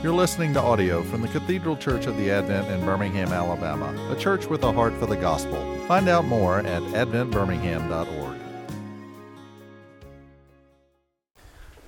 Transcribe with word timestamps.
You're 0.00 0.14
listening 0.14 0.54
to 0.54 0.60
audio 0.60 1.02
from 1.02 1.22
the 1.22 1.28
Cathedral 1.28 1.76
Church 1.76 2.06
of 2.06 2.16
the 2.18 2.30
Advent 2.30 2.68
in 2.70 2.86
Birmingham, 2.86 3.32
Alabama, 3.32 3.92
a 4.12 4.14
church 4.14 4.46
with 4.46 4.62
a 4.62 4.70
heart 4.70 4.94
for 4.94 5.06
the 5.06 5.16
gospel. 5.16 5.60
Find 5.88 6.08
out 6.08 6.24
more 6.24 6.60
at 6.60 6.82
adventbirmingham.org. 6.84 8.38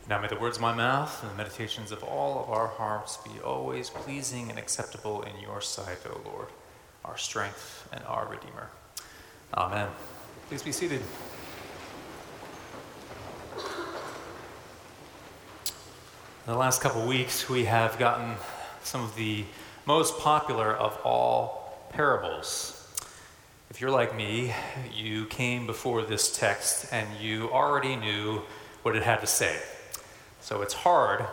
Now 0.08 0.20
may 0.20 0.26
the 0.26 0.40
words 0.40 0.56
of 0.56 0.62
my 0.62 0.74
mouth 0.74 1.22
and 1.22 1.30
the 1.30 1.36
meditations 1.36 1.92
of 1.92 2.02
all 2.02 2.42
of 2.42 2.50
our 2.50 2.66
hearts 2.66 3.18
be 3.18 3.38
always 3.45 3.91
pleasing 3.91 4.50
and 4.50 4.58
acceptable 4.58 5.22
in 5.22 5.38
your 5.40 5.61
sight, 5.61 5.98
O 6.04 6.20
Lord, 6.24 6.48
our 7.04 7.16
strength 7.16 7.88
and 7.92 8.02
our 8.06 8.27
Redeemer. 8.27 8.70
Amen. 9.54 9.88
Please 10.48 10.64
be 10.64 10.72
seated. 10.72 11.00
In 16.46 16.54
the 16.54 16.59
last 16.59 16.80
couple 16.80 17.07
weeks, 17.07 17.50
we 17.50 17.66
have 17.66 17.98
gotten 17.98 18.34
some 18.82 19.04
of 19.04 19.14
the 19.14 19.44
most 19.85 20.18
popular 20.21 20.75
of 20.75 20.99
all 21.04 21.79
parables. 21.90 22.89
If 23.68 23.82
you're 23.82 23.90
like 23.90 24.16
me, 24.16 24.54
you 24.90 25.26
came 25.26 25.66
before 25.66 26.00
this 26.00 26.35
text 26.35 26.90
and 26.94 27.07
you 27.21 27.50
already 27.53 27.94
knew 27.94 28.40
what 28.80 28.96
it 28.96 29.03
had 29.03 29.21
to 29.21 29.26
say. 29.26 29.61
So 30.40 30.63
it's 30.63 30.72
hard 30.72 31.26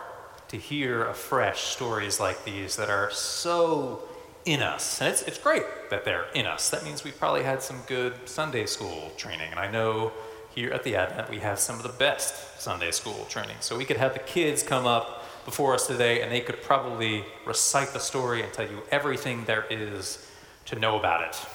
to 0.48 0.58
hear 0.58 1.06
afresh 1.06 1.62
stories 1.62 2.20
like 2.20 2.44
these 2.44 2.76
that 2.76 2.90
are 2.90 3.10
so 3.10 4.02
in 4.44 4.60
us. 4.60 5.00
And 5.00 5.10
it's, 5.10 5.22
it's 5.22 5.38
great 5.38 5.64
that 5.88 6.04
they're 6.04 6.26
in 6.34 6.44
us. 6.44 6.68
That 6.68 6.84
means 6.84 7.02
we 7.02 7.12
probably 7.12 7.44
had 7.44 7.62
some 7.62 7.78
good 7.86 8.28
Sunday 8.28 8.66
school 8.66 9.10
training. 9.16 9.52
And 9.52 9.58
I 9.58 9.70
know 9.70 10.12
here 10.54 10.72
at 10.72 10.84
the 10.84 10.96
Advent 10.96 11.30
we 11.30 11.38
have 11.38 11.58
some 11.58 11.76
of 11.76 11.82
the 11.82 11.88
best 11.90 12.60
Sunday 12.60 12.90
school 12.90 13.26
training. 13.28 13.56
So 13.60 13.76
we 13.76 13.84
could 13.84 13.96
have 13.96 14.12
the 14.12 14.20
kids 14.20 14.62
come 14.62 14.86
up 14.86 15.24
before 15.44 15.74
us 15.74 15.86
today 15.86 16.22
and 16.22 16.30
they 16.30 16.40
could 16.40 16.62
probably 16.62 17.24
recite 17.46 17.92
the 17.92 17.98
story 17.98 18.42
and 18.42 18.52
tell 18.52 18.68
you 18.68 18.82
everything 18.90 19.44
there 19.44 19.66
is 19.70 20.26
to 20.66 20.78
know 20.78 20.98
about 20.98 21.22
it. 21.22 21.46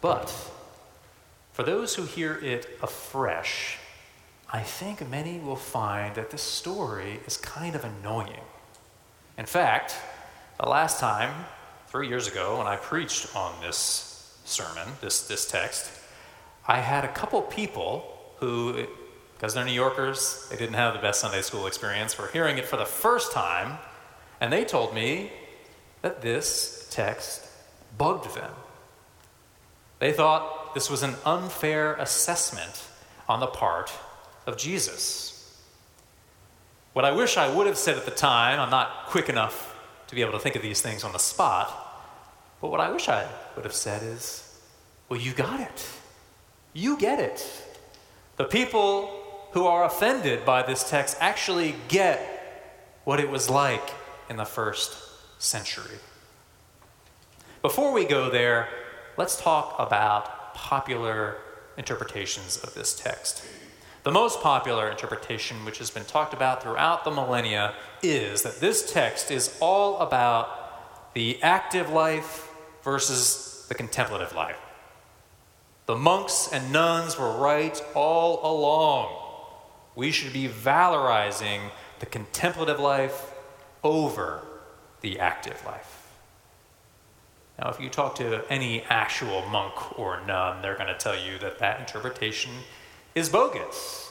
But 0.00 0.32
for 1.52 1.62
those 1.62 1.94
who 1.94 2.04
hear 2.04 2.34
it 2.36 2.78
afresh, 2.82 3.78
I 4.50 4.62
think 4.62 5.08
many 5.08 5.38
will 5.38 5.56
find 5.56 6.14
that 6.14 6.30
this 6.30 6.42
story 6.42 7.20
is 7.26 7.36
kind 7.36 7.74
of 7.74 7.84
annoying. 7.84 8.44
In 9.38 9.46
fact, 9.46 9.96
the 10.60 10.68
last 10.68 11.00
time, 11.00 11.46
three 11.88 12.08
years 12.08 12.28
ago, 12.28 12.58
when 12.58 12.66
I 12.66 12.76
preached 12.76 13.34
on 13.34 13.54
this 13.60 14.38
sermon, 14.44 14.86
this, 15.00 15.26
this 15.26 15.50
text, 15.50 15.90
I 16.66 16.80
had 16.80 17.04
a 17.04 17.08
couple 17.08 17.42
people 17.42 18.06
who, 18.36 18.86
because 19.34 19.54
they're 19.54 19.64
New 19.64 19.72
Yorkers, 19.72 20.46
they 20.50 20.56
didn't 20.56 20.74
have 20.74 20.94
the 20.94 21.00
best 21.00 21.20
Sunday 21.20 21.42
school 21.42 21.66
experience, 21.66 22.16
were 22.16 22.28
hearing 22.28 22.58
it 22.58 22.66
for 22.66 22.76
the 22.76 22.84
first 22.84 23.32
time, 23.32 23.78
and 24.40 24.52
they 24.52 24.64
told 24.64 24.94
me 24.94 25.32
that 26.02 26.22
this 26.22 26.86
text 26.90 27.48
bugged 27.98 28.34
them. 28.34 28.52
They 29.98 30.12
thought 30.12 30.74
this 30.74 30.90
was 30.90 31.02
an 31.02 31.14
unfair 31.24 31.94
assessment 31.94 32.86
on 33.28 33.40
the 33.40 33.46
part 33.46 33.92
of 34.46 34.56
Jesus. 34.56 35.60
What 36.92 37.04
I 37.04 37.12
wish 37.12 37.36
I 37.36 37.52
would 37.52 37.66
have 37.66 37.78
said 37.78 37.96
at 37.96 38.04
the 38.04 38.10
time, 38.10 38.60
I'm 38.60 38.70
not 38.70 39.06
quick 39.06 39.28
enough 39.28 39.76
to 40.08 40.14
be 40.14 40.20
able 40.20 40.32
to 40.32 40.38
think 40.38 40.56
of 40.56 40.62
these 40.62 40.82
things 40.82 41.04
on 41.04 41.12
the 41.12 41.18
spot, 41.18 41.72
but 42.60 42.70
what 42.70 42.80
I 42.80 42.90
wish 42.90 43.08
I 43.08 43.26
would 43.56 43.64
have 43.64 43.74
said 43.74 44.02
is, 44.02 44.60
well, 45.08 45.20
you 45.20 45.32
got 45.32 45.60
it. 45.60 45.88
You 46.72 46.96
get 46.96 47.20
it. 47.20 47.46
The 48.36 48.44
people 48.44 49.22
who 49.52 49.66
are 49.66 49.84
offended 49.84 50.44
by 50.44 50.62
this 50.62 50.88
text 50.88 51.16
actually 51.20 51.74
get 51.88 53.00
what 53.04 53.20
it 53.20 53.28
was 53.28 53.50
like 53.50 53.90
in 54.30 54.36
the 54.36 54.44
first 54.44 54.96
century. 55.38 55.98
Before 57.60 57.92
we 57.92 58.04
go 58.04 58.30
there, 58.30 58.68
let's 59.16 59.40
talk 59.40 59.76
about 59.78 60.54
popular 60.54 61.36
interpretations 61.76 62.56
of 62.56 62.74
this 62.74 62.94
text. 62.98 63.44
The 64.04 64.10
most 64.10 64.40
popular 64.40 64.90
interpretation, 64.90 65.64
which 65.64 65.78
has 65.78 65.90
been 65.90 66.04
talked 66.04 66.34
about 66.34 66.62
throughout 66.62 67.04
the 67.04 67.10
millennia, 67.10 67.74
is 68.02 68.42
that 68.42 68.60
this 68.60 68.90
text 68.90 69.30
is 69.30 69.56
all 69.60 69.98
about 69.98 71.14
the 71.14 71.40
active 71.42 71.90
life 71.90 72.50
versus 72.82 73.66
the 73.68 73.74
contemplative 73.74 74.34
life. 74.34 74.56
The 75.92 75.98
monks 75.98 76.48
and 76.50 76.72
nuns 76.72 77.18
were 77.18 77.30
right 77.30 77.78
all 77.94 78.40
along. 78.50 79.14
We 79.94 80.10
should 80.10 80.32
be 80.32 80.48
valorizing 80.48 81.70
the 81.98 82.06
contemplative 82.06 82.80
life 82.80 83.34
over 83.84 84.40
the 85.02 85.18
active 85.18 85.62
life. 85.66 86.08
Now, 87.58 87.68
if 87.68 87.78
you 87.78 87.90
talk 87.90 88.14
to 88.14 88.42
any 88.48 88.84
actual 88.84 89.44
monk 89.50 89.98
or 89.98 90.24
nun, 90.26 90.62
they're 90.62 90.78
going 90.78 90.88
to 90.88 90.98
tell 90.98 91.14
you 91.14 91.38
that 91.40 91.58
that 91.58 91.80
interpretation 91.80 92.52
is 93.14 93.28
bogus, 93.28 94.10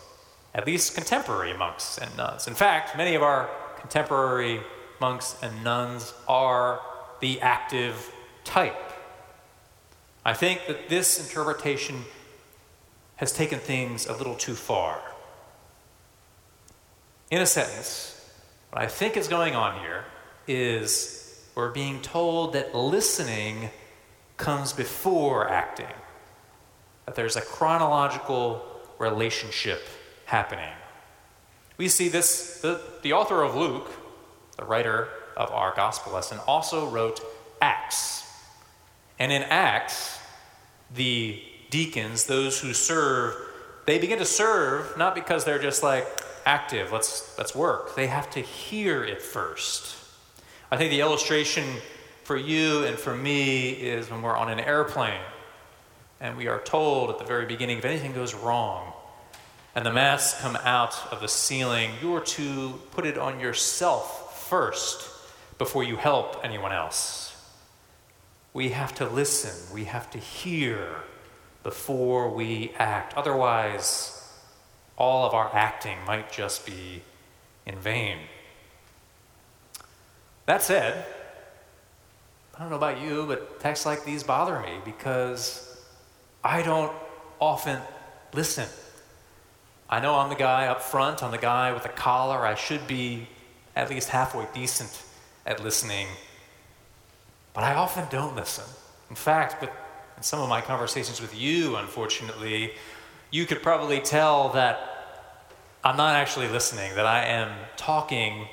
at 0.54 0.68
least 0.68 0.94
contemporary 0.94 1.58
monks 1.58 1.98
and 1.98 2.16
nuns. 2.16 2.46
In 2.46 2.54
fact, 2.54 2.96
many 2.96 3.16
of 3.16 3.24
our 3.24 3.50
contemporary 3.80 4.62
monks 5.00 5.36
and 5.42 5.64
nuns 5.64 6.14
are 6.28 6.80
the 7.22 7.42
active 7.42 8.14
type. 8.44 8.91
I 10.24 10.34
think 10.34 10.68
that 10.68 10.90
this 10.90 11.20
interpretation 11.20 12.04
has 13.16 13.32
taken 13.32 13.60
things 13.60 14.06
a 14.08 14.16
little 14.16 14.36
too 14.36 14.56
far. 14.56 15.02
In 17.30 17.42
a 17.42 17.46
sentence, 17.46 18.30
what 18.72 18.82
I 18.82 18.88
think 18.88 19.18
is 19.18 19.28
going 19.28 19.56
on 19.56 19.80
here 19.80 20.06
is 20.48 21.48
we're 21.56 21.72
being 21.72 22.02
told 22.02 22.54
that 22.54 22.76
listening 22.76 23.70
comes 24.38 24.74
before 24.74 25.50
acting, 25.50 25.94
that 27.06 27.16
there's 27.16 27.36
a 27.36 27.42
chronological 27.42 28.64
relationship 29.00 29.88
happening. 30.26 30.74
We 31.78 31.90
see 31.90 32.10
this, 32.10 32.62
the, 32.62 32.82
the 33.02 33.14
author 33.14 33.44
of 33.44 33.56
Luke, 33.56 33.90
the 34.58 34.66
writer 34.66 35.10
of 35.36 35.52
our 35.52 35.74
gospel 35.76 36.14
lesson, 36.14 36.38
also 36.48 36.88
wrote 36.88 37.22
Acts. 37.62 38.31
And 39.22 39.32
in 39.32 39.44
Acts, 39.44 40.20
the 40.96 41.40
deacons, 41.70 42.26
those 42.26 42.60
who 42.60 42.74
serve, 42.74 43.36
they 43.86 44.00
begin 44.00 44.18
to 44.18 44.26
serve 44.26 44.98
not 44.98 45.14
because 45.14 45.46
they're 45.46 45.62
just 45.62 45.84
like 45.84 46.08
active, 46.44 46.92
let's, 46.92 47.38
let's 47.38 47.54
work. 47.54 47.96
They 47.96 48.08
have 48.08 48.32
to 48.32 48.40
hear 48.40 49.04
it 49.04 49.22
first. 49.22 49.96
I 50.72 50.78
think 50.78 50.90
the 50.90 51.02
illustration 51.02 51.66
for 52.24 52.36
you 52.36 52.84
and 52.86 52.98
for 52.98 53.16
me 53.16 53.70
is 53.70 54.10
when 54.10 54.24
we're 54.24 54.36
on 54.36 54.50
an 54.50 54.60
airplane 54.60 55.22
and 56.20 56.36
we 56.36 56.48
are 56.48 56.60
told 56.60 57.12
at 57.12 57.20
the 57.20 57.26
very 57.26 57.46
beginning 57.46 57.78
if 57.78 57.86
anything 57.86 58.14
goes 58.14 58.34
wrong 58.34 58.92
and 59.76 59.86
the 59.86 59.94
masks 59.94 60.42
come 60.42 60.58
out 60.64 60.96
of 61.14 61.22
the 61.22 61.28
ceiling, 61.28 61.92
you 62.02 62.16
are 62.16 62.22
to 62.22 62.74
put 62.90 63.06
it 63.06 63.20
on 63.20 63.40
yourself 63.40 64.48
first 64.50 65.08
before 65.60 65.84
you 65.84 65.96
help 65.96 66.44
anyone 66.44 66.72
else. 66.72 67.31
We 68.54 68.70
have 68.70 68.94
to 68.96 69.08
listen, 69.08 69.74
we 69.74 69.86
have 69.86 70.10
to 70.12 70.18
hear 70.18 71.04
before 71.64 72.30
we 72.30 72.74
act. 72.78 73.16
Otherwise, 73.16 74.30
all 74.98 75.26
of 75.26 75.34
our 75.34 75.50
acting 75.54 75.98
might 76.06 76.32
just 76.32 76.66
be 76.66 77.02
in 77.66 77.78
vain. 77.80 78.18
That 80.46 80.62
said, 80.62 81.06
I 82.56 82.60
don't 82.60 82.70
know 82.70 82.76
about 82.76 83.02
you, 83.02 83.26
but 83.28 83.60
texts 83.60 83.86
like 83.86 84.04
these 84.04 84.24
bother 84.24 84.60
me 84.60 84.80
because 84.84 85.82
I 86.44 86.62
don't 86.62 86.92
often 87.40 87.80
listen. 88.34 88.68
I 89.90 90.00
know 90.00 90.16
I'm 90.16 90.30
the 90.30 90.36
guy 90.36 90.68
up 90.68 90.82
front, 90.82 91.24
I'm 91.24 91.32
the 91.32 91.38
guy 91.38 91.72
with 91.72 91.84
the 91.84 91.90
collar. 91.90 92.46
I 92.46 92.56
should 92.56 92.86
be 92.88 93.28
at 93.76 93.90
least 93.90 94.10
halfway 94.10 94.46
decent 94.54 95.04
at 95.46 95.64
listening, 95.64 96.08
but 97.54 97.64
I 97.64 97.74
often 97.74 98.06
don't 98.10 98.36
listen. 98.36 98.66
In 99.10 99.16
fact, 99.16 99.62
with, 99.62 99.70
in 100.18 100.24
some 100.24 100.40
of 100.40 100.50
my 100.50 100.62
conversations 100.62 101.22
with 101.22 101.38
you, 101.40 101.76
unfortunately, 101.76 102.74
you 103.30 103.46
could 103.46 103.62
probably 103.62 104.00
tell 104.00 104.50
that 104.50 104.88
I'm 105.84 105.98
not 105.98 106.16
actually 106.16 106.48
listening, 106.48 106.96
that 106.96 107.06
I 107.06 107.26
am 107.26 107.52
talking 107.76 108.48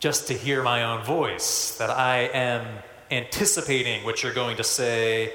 just 0.00 0.28
to 0.28 0.34
hear 0.34 0.62
my 0.62 0.84
own 0.84 1.04
voice, 1.04 1.76
that 1.78 1.90
I 1.90 2.30
am 2.32 2.66
anticipating 3.10 4.04
what 4.04 4.22
you're 4.22 4.34
going 4.34 4.56
to 4.56 4.64
say, 4.64 5.32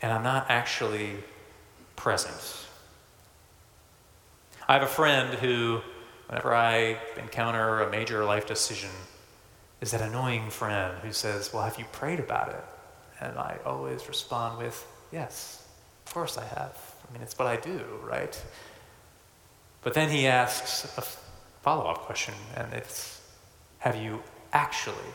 and 0.00 0.12
I'm 0.12 0.22
not 0.22 0.46
actually 0.48 1.16
present. 1.96 2.66
I 4.68 4.74
have 4.74 4.82
a 4.82 4.86
friend 4.86 5.34
who, 5.34 5.80
whenever 6.28 6.54
I 6.54 6.98
encounter 7.16 7.80
a 7.80 7.90
major 7.90 8.24
life 8.24 8.46
decision, 8.46 8.90
is 9.82 9.90
that 9.90 10.00
annoying 10.00 10.48
friend 10.48 10.96
who 11.02 11.12
says, 11.12 11.52
Well, 11.52 11.64
have 11.64 11.76
you 11.78 11.84
prayed 11.92 12.20
about 12.20 12.48
it? 12.48 12.64
And 13.20 13.36
I 13.36 13.58
always 13.66 14.08
respond 14.08 14.58
with, 14.58 14.86
Yes, 15.10 15.66
of 16.06 16.14
course 16.14 16.38
I 16.38 16.44
have. 16.44 16.94
I 17.06 17.12
mean, 17.12 17.22
it's 17.22 17.36
what 17.38 17.48
I 17.48 17.56
do, 17.56 17.82
right? 18.04 18.40
But 19.82 19.94
then 19.94 20.08
he 20.08 20.28
asks 20.28 20.84
a 20.96 21.02
follow 21.62 21.84
up 21.90 21.98
question, 21.98 22.34
and 22.56 22.72
it's, 22.72 23.20
have 23.78 23.96
you 23.96 24.22
actually 24.52 25.10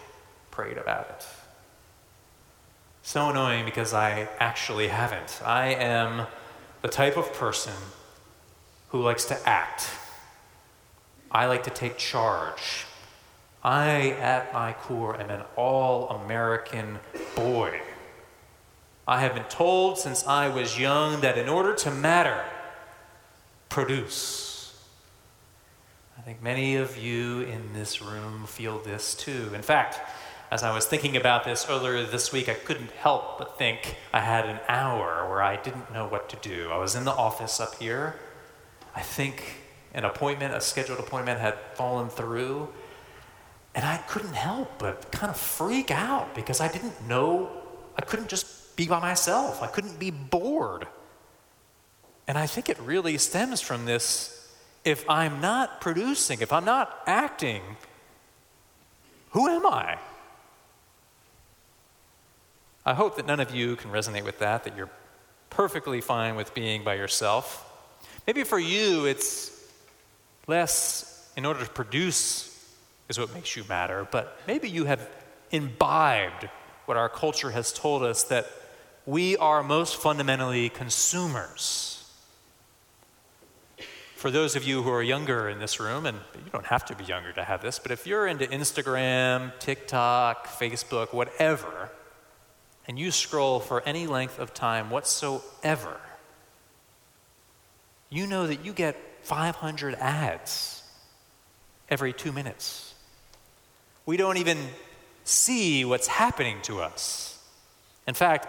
prayed 0.51 0.77
about 0.77 1.09
it? 1.09 1.25
So 3.03 3.29
annoying 3.29 3.63
because 3.63 3.93
I 3.93 4.27
actually 4.37 4.89
haven't. 4.89 5.41
I 5.45 5.67
am 5.67 6.27
the 6.81 6.89
type 6.89 7.15
of 7.15 7.31
person 7.33 7.73
who 8.89 9.01
likes 9.01 9.23
to 9.25 9.47
act. 9.47 9.89
I 11.31 11.45
like 11.45 11.63
to 11.63 11.69
take 11.69 11.97
charge. 11.97 12.86
I, 13.63 14.11
at 14.11 14.53
my 14.53 14.73
core, 14.73 15.19
am 15.19 15.29
an 15.29 15.43
all 15.55 16.09
American 16.09 16.99
boy. 17.35 17.81
I 19.07 19.21
have 19.21 19.33
been 19.33 19.45
told 19.45 19.97
since 19.97 20.27
I 20.27 20.49
was 20.49 20.77
young 20.77 21.21
that 21.21 21.37
in 21.37 21.47
order 21.47 21.73
to 21.75 21.91
matter, 21.91 22.43
produce. 23.69 24.75
I 26.17 26.21
think 26.21 26.41
many 26.41 26.75
of 26.75 26.97
you 26.97 27.41
in 27.41 27.73
this 27.73 28.01
room 28.01 28.45
feel 28.45 28.79
this 28.79 29.15
too. 29.15 29.51
In 29.53 29.61
fact, 29.61 29.99
as 30.49 30.63
I 30.63 30.73
was 30.73 30.85
thinking 30.85 31.17
about 31.17 31.43
this 31.43 31.67
earlier 31.69 32.05
this 32.05 32.31
week, 32.31 32.47
I 32.47 32.53
couldn't 32.53 32.91
help 32.91 33.37
but 33.37 33.57
think 33.57 33.97
I 34.13 34.21
had 34.21 34.45
an 34.45 34.59
hour 34.67 35.27
where 35.29 35.41
I 35.41 35.57
didn't 35.57 35.91
know 35.91 36.07
what 36.07 36.29
to 36.29 36.35
do. 36.37 36.69
I 36.71 36.77
was 36.77 36.95
in 36.95 37.03
the 37.03 37.11
office 37.11 37.59
up 37.59 37.75
here. 37.75 38.15
I 38.95 39.01
think 39.01 39.43
an 39.93 40.05
appointment, 40.05 40.53
a 40.53 40.61
scheduled 40.61 40.99
appointment, 40.99 41.39
had 41.39 41.55
fallen 41.73 42.09
through. 42.09 42.69
And 43.77 43.85
I 43.85 43.97
couldn't 43.97 44.33
help 44.33 44.79
but 44.79 45.11
kind 45.11 45.29
of 45.29 45.37
freak 45.37 45.91
out 45.91 46.33
because 46.33 46.59
I 46.59 46.67
didn't 46.67 47.07
know, 47.07 47.47
I 47.95 48.01
couldn't 48.01 48.27
just 48.27 48.75
be 48.75 48.87
by 48.87 48.99
myself. 48.99 49.61
I 49.61 49.67
couldn't 49.67 49.99
be 49.99 50.09
bored. 50.09 50.87
And 52.27 52.39
I 52.39 52.47
think 52.47 52.69
it 52.69 52.79
really 52.79 53.19
stems 53.19 53.61
from 53.61 53.85
this 53.85 54.51
if 54.83 55.07
I'm 55.07 55.41
not 55.41 55.79
producing, 55.79 56.41
if 56.41 56.51
I'm 56.51 56.65
not 56.65 57.03
acting, 57.05 57.61
who 59.31 59.47
am 59.47 59.67
I? 59.67 59.99
I 62.83 62.95
hope 62.95 63.17
that 63.17 63.27
none 63.27 63.39
of 63.39 63.53
you 63.53 63.75
can 63.75 63.91
resonate 63.91 64.23
with 64.23 64.39
that, 64.39 64.63
that 64.63 64.75
you're 64.75 64.89
perfectly 65.51 66.01
fine 66.01 66.35
with 66.35 66.55
being 66.55 66.83
by 66.83 66.95
yourself. 66.95 67.63
Maybe 68.25 68.43
for 68.43 68.57
you, 68.57 69.05
it's 69.05 69.51
less 70.47 71.31
in 71.37 71.45
order 71.45 71.63
to 71.63 71.69
produce 71.69 72.56
is 73.09 73.19
what 73.19 73.33
makes 73.33 73.55
you 73.55 73.63
matter, 73.69 74.07
but 74.11 74.37
maybe 74.47 74.69
you 74.69 74.85
have 74.85 75.07
imbibed 75.51 76.49
what 76.85 76.97
our 76.97 77.09
culture 77.09 77.51
has 77.51 77.71
told 77.71 78.03
us 78.03 78.23
that 78.23 78.47
we 79.05 79.37
are 79.37 79.63
most 79.63 79.95
fundamentally 79.95 80.69
consumers. 80.69 81.93
For 84.15 84.31
those 84.31 84.55
of 84.55 84.63
you 84.63 84.83
who 84.83 84.89
are 84.89 85.03
younger 85.03 85.47
in 85.47 85.59
this 85.59 85.79
room, 85.79 86.05
and 86.05 86.17
you 86.33 86.51
don't 86.51 86.65
have 86.65 86.85
to 86.85 86.95
be 86.95 87.03
younger 87.03 87.31
to 87.33 87.43
have 87.43 87.61
this, 87.61 87.79
but 87.79 87.91
if 87.91 88.07
you're 88.07 88.27
into 88.27 88.45
Instagram, 88.47 89.57
TikTok, 89.59 90.47
Facebook, 90.47 91.13
whatever, 91.13 91.91
and 92.87 92.97
you 92.97 93.11
scroll 93.11 93.59
for 93.59 93.81
any 93.83 94.07
length 94.07 94.39
of 94.39 94.53
time 94.53 94.89
whatsoever, 94.89 95.99
you 98.09 98.25
know 98.25 98.47
that 98.47 98.65
you 98.65 98.73
get 98.73 98.97
500 99.21 99.95
ads 99.95 100.83
every 101.89 102.13
two 102.13 102.31
minutes. 102.31 102.86
We 104.07 104.15
don't 104.15 104.37
even 104.37 104.57
see 105.25 105.83
what's 105.83 106.07
happening 106.07 106.61
to 106.63 106.81
us. 106.81 107.37
In 108.07 108.13
fact, 108.13 108.47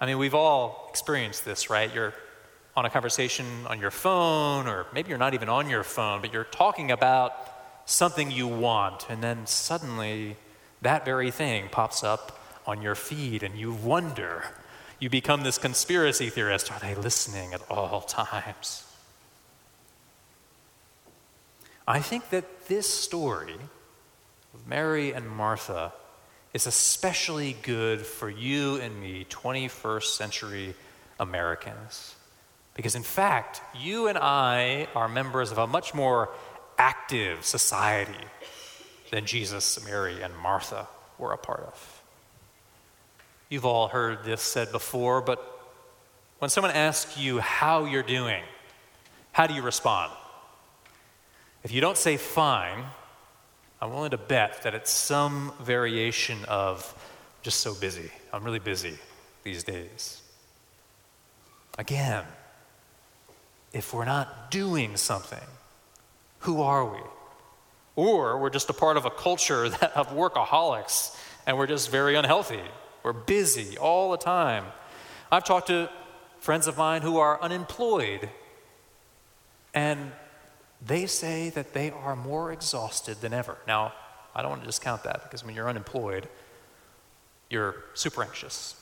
I 0.00 0.06
mean, 0.06 0.16
we've 0.16 0.34
all 0.34 0.86
experienced 0.88 1.44
this, 1.44 1.68
right? 1.68 1.94
You're 1.94 2.14
on 2.74 2.86
a 2.86 2.90
conversation 2.90 3.44
on 3.66 3.78
your 3.78 3.90
phone, 3.90 4.66
or 4.66 4.86
maybe 4.94 5.10
you're 5.10 5.18
not 5.18 5.34
even 5.34 5.50
on 5.50 5.68
your 5.68 5.84
phone, 5.84 6.22
but 6.22 6.32
you're 6.32 6.44
talking 6.44 6.90
about 6.90 7.34
something 7.84 8.30
you 8.30 8.48
want, 8.48 9.06
and 9.10 9.22
then 9.22 9.46
suddenly 9.46 10.38
that 10.80 11.04
very 11.04 11.30
thing 11.30 11.68
pops 11.70 12.02
up 12.02 12.40
on 12.66 12.80
your 12.80 12.94
feed 12.94 13.42
and 13.42 13.54
you 13.56 13.74
wonder. 13.74 14.44
You 14.98 15.10
become 15.10 15.42
this 15.42 15.58
conspiracy 15.58 16.30
theorist. 16.30 16.72
Are 16.72 16.78
they 16.78 16.94
listening 16.94 17.52
at 17.52 17.60
all 17.70 18.00
times? 18.00 18.86
I 21.86 22.00
think 22.00 22.30
that 22.30 22.68
this 22.68 22.88
story 22.88 23.58
Mary 24.66 25.12
and 25.12 25.28
Martha 25.28 25.92
is 26.52 26.66
especially 26.66 27.56
good 27.62 28.00
for 28.00 28.30
you 28.30 28.76
and 28.76 29.00
me, 29.00 29.26
21st 29.28 30.04
century 30.04 30.74
Americans. 31.18 32.14
Because 32.74 32.94
in 32.94 33.02
fact, 33.02 33.60
you 33.78 34.08
and 34.08 34.18
I 34.18 34.88
are 34.94 35.08
members 35.08 35.52
of 35.52 35.58
a 35.58 35.66
much 35.66 35.94
more 35.94 36.30
active 36.78 37.44
society 37.44 38.12
than 39.10 39.26
Jesus, 39.26 39.84
Mary, 39.84 40.22
and 40.22 40.36
Martha 40.36 40.88
were 41.18 41.32
a 41.32 41.38
part 41.38 41.60
of. 41.60 42.02
You've 43.48 43.64
all 43.64 43.88
heard 43.88 44.24
this 44.24 44.42
said 44.42 44.72
before, 44.72 45.20
but 45.20 45.38
when 46.38 46.50
someone 46.50 46.72
asks 46.72 47.16
you 47.16 47.38
how 47.38 47.84
you're 47.84 48.02
doing, 48.02 48.42
how 49.32 49.46
do 49.46 49.54
you 49.54 49.62
respond? 49.62 50.12
If 51.62 51.72
you 51.72 51.80
don't 51.80 51.96
say 51.96 52.16
fine, 52.16 52.84
I'm 53.84 53.92
willing 53.92 54.12
to 54.12 54.16
bet 54.16 54.62
that 54.62 54.74
it's 54.74 54.90
some 54.90 55.52
variation 55.60 56.42
of 56.46 56.94
just 57.42 57.60
so 57.60 57.74
busy. 57.74 58.10
I'm 58.32 58.42
really 58.42 58.58
busy 58.58 58.98
these 59.42 59.62
days. 59.62 60.22
Again, 61.76 62.24
if 63.74 63.92
we're 63.92 64.06
not 64.06 64.50
doing 64.50 64.96
something, 64.96 65.46
who 66.38 66.62
are 66.62 66.86
we? 66.86 67.00
Or 67.94 68.38
we're 68.38 68.48
just 68.48 68.70
a 68.70 68.72
part 68.72 68.96
of 68.96 69.04
a 69.04 69.10
culture 69.10 69.68
that, 69.80 69.94
of 69.94 70.08
workaholics 70.08 71.14
and 71.46 71.58
we're 71.58 71.66
just 71.66 71.90
very 71.90 72.14
unhealthy 72.14 72.62
we're 73.02 73.12
busy 73.12 73.76
all 73.76 74.12
the 74.12 74.16
time. 74.16 74.64
I've 75.30 75.44
talked 75.44 75.66
to 75.66 75.90
friends 76.40 76.66
of 76.66 76.78
mine 76.78 77.02
who 77.02 77.18
are 77.18 77.38
unemployed, 77.42 78.30
and 79.74 80.10
they 80.86 81.06
say 81.06 81.50
that 81.50 81.72
they 81.72 81.90
are 81.90 82.16
more 82.16 82.52
exhausted 82.52 83.20
than 83.20 83.32
ever. 83.32 83.56
Now, 83.66 83.92
I 84.34 84.42
don't 84.42 84.50
want 84.50 84.62
to 84.62 84.66
discount 84.66 85.04
that 85.04 85.22
because 85.22 85.44
when 85.44 85.54
you're 85.54 85.68
unemployed, 85.68 86.28
you're 87.48 87.76
super 87.94 88.22
anxious 88.22 88.80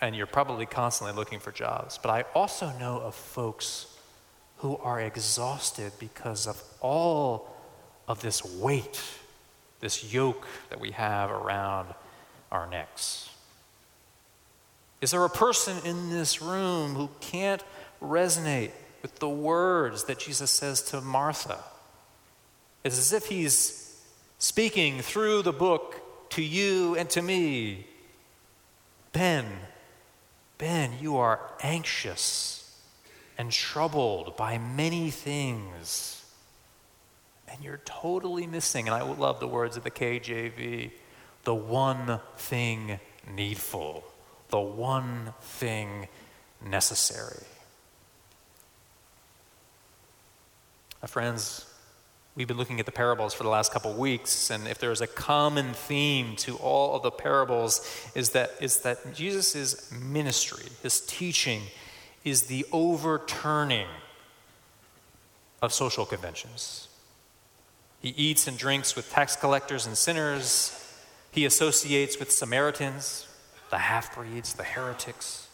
and 0.00 0.14
you're 0.16 0.26
probably 0.26 0.66
constantly 0.66 1.14
looking 1.14 1.38
for 1.38 1.52
jobs. 1.52 1.98
But 1.98 2.10
I 2.10 2.24
also 2.34 2.72
know 2.78 2.98
of 2.98 3.14
folks 3.14 3.86
who 4.58 4.76
are 4.78 5.00
exhausted 5.00 5.92
because 5.98 6.46
of 6.46 6.62
all 6.80 7.54
of 8.08 8.22
this 8.22 8.44
weight, 8.44 9.00
this 9.80 10.12
yoke 10.12 10.46
that 10.70 10.80
we 10.80 10.92
have 10.92 11.30
around 11.30 11.88
our 12.50 12.66
necks. 12.66 13.28
Is 15.00 15.10
there 15.10 15.24
a 15.24 15.30
person 15.30 15.76
in 15.84 16.10
this 16.10 16.40
room 16.40 16.94
who 16.94 17.10
can't 17.20 17.62
resonate 18.02 18.70
with 19.06 19.20
the 19.20 19.28
words 19.28 20.04
that 20.04 20.18
Jesus 20.18 20.50
says 20.50 20.82
to 20.82 21.00
Martha? 21.00 21.60
It's 22.82 22.98
as 22.98 23.12
if 23.12 23.26
he's 23.26 24.02
speaking 24.38 25.00
through 25.00 25.42
the 25.42 25.52
book 25.52 26.02
to 26.30 26.42
you 26.42 26.96
and 26.96 27.08
to 27.10 27.22
me. 27.22 27.86
Ben, 29.12 29.46
Ben, 30.58 30.90
you 31.00 31.18
are 31.18 31.38
anxious 31.62 32.76
and 33.38 33.52
troubled 33.52 34.36
by 34.36 34.58
many 34.58 35.10
things. 35.10 36.24
And 37.48 37.62
you're 37.62 37.82
totally 37.84 38.48
missing, 38.48 38.88
and 38.88 38.94
I 38.94 39.02
love 39.02 39.38
the 39.38 39.46
words 39.46 39.76
of 39.76 39.84
the 39.84 39.90
KJV, 39.92 40.90
the 41.44 41.54
one 41.54 42.18
thing 42.36 42.98
needful 43.32 44.02
the 44.48 44.60
one 44.60 45.34
thing 45.40 46.08
necessary. 46.64 47.44
My 51.06 51.08
friends, 51.08 51.64
we've 52.34 52.48
been 52.48 52.56
looking 52.56 52.80
at 52.80 52.86
the 52.86 52.90
parables 52.90 53.32
for 53.32 53.44
the 53.44 53.48
last 53.48 53.72
couple 53.72 53.92
of 53.92 53.96
weeks, 53.96 54.50
and 54.50 54.66
if 54.66 54.78
there's 54.78 55.00
a 55.00 55.06
common 55.06 55.72
theme 55.72 56.34
to 56.38 56.56
all 56.56 56.96
of 56.96 57.04
the 57.04 57.12
parables, 57.12 57.88
is 58.16 58.30
that, 58.30 58.50
is 58.60 58.78
that 58.78 59.14
Jesus' 59.14 59.92
ministry, 59.92 60.64
his 60.82 61.00
teaching, 61.02 61.62
is 62.24 62.46
the 62.46 62.66
overturning 62.72 63.86
of 65.62 65.72
social 65.72 66.04
conventions. 66.04 66.88
He 68.02 68.08
eats 68.08 68.48
and 68.48 68.58
drinks 68.58 68.96
with 68.96 69.08
tax 69.08 69.36
collectors 69.36 69.86
and 69.86 69.96
sinners. 69.96 70.92
He 71.30 71.44
associates 71.44 72.18
with 72.18 72.32
Samaritans, 72.32 73.28
the 73.70 73.78
half 73.78 74.12
breeds, 74.12 74.54
the 74.54 74.64
heretics. 74.64 75.46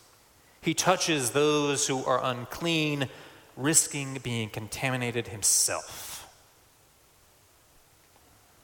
He 0.63 0.73
touches 0.73 1.33
those 1.33 1.89
who 1.89 2.03
are 2.07 2.25
unclean, 2.25 3.11
risking 3.57 4.19
being 4.23 4.49
contaminated 4.49 5.29
himself. 5.29 6.29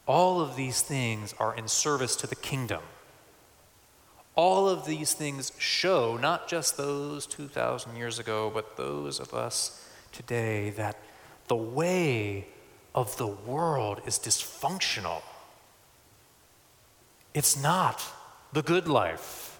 All 0.07 0.41
of 0.41 0.57
these 0.57 0.81
things 0.81 1.35
are 1.39 1.55
in 1.55 1.69
service 1.69 2.17
to 2.17 2.27
the 2.27 2.35
kingdom. 2.35 2.83
All 4.35 4.69
of 4.69 4.87
these 4.87 5.13
things 5.13 5.53
show, 5.59 6.17
not 6.17 6.49
just 6.49 6.77
those 6.77 7.27
2,000 7.27 7.97
years 7.97 8.19
ago, 8.19 8.51
but 8.53 8.77
those 8.77 9.21
of 9.21 9.35
us 9.35 9.85
today, 10.13 10.71
that 10.71 10.97
the 11.49 11.57
way 11.57 12.47
of 12.95 13.17
the 13.17 13.27
world 13.27 14.01
is 14.07 14.19
dysfunctional. 14.19 15.23
It's 17.35 17.61
not 17.61 18.03
the 18.53 18.63
good 18.63 18.89
life. 18.89 19.59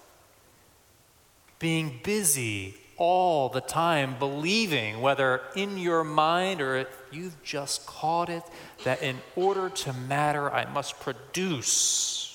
Being 1.59 1.99
busy 2.03 2.75
all 2.99 3.49
the 3.49 3.61
time, 3.61 4.19
believing, 4.19 5.01
whether 5.01 5.41
in 5.55 5.77
your 5.77 6.03
mind 6.03 6.61
or 6.61 6.85
you've 7.11 7.41
just 7.41 7.87
caught 7.87 8.29
it, 8.29 8.43
that 8.83 9.01
in 9.01 9.17
order 9.35 9.69
to 9.69 9.93
matter, 9.93 10.51
I 10.51 10.65
must 10.65 10.99
produce. 10.99 12.25